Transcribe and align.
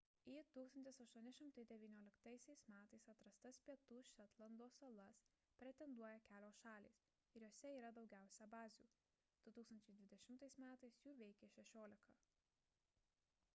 į 0.35 0.37
1819 0.53 2.55
m 2.75 2.79
atrastas 3.11 3.59
pietų 3.67 3.97
šetlando 4.11 4.69
salas 4.77 5.19
pretenduoja 5.59 6.23
kelios 6.31 6.59
šalys 6.63 7.01
ir 7.41 7.45
jose 7.47 7.73
yra 7.81 7.91
daugiausiai 7.99 8.47
bazių– 8.55 8.85
2020 9.49 10.63
m 10.63 10.71
jų 11.05 11.13
veikė 11.21 11.51
šešiolika 11.59 12.17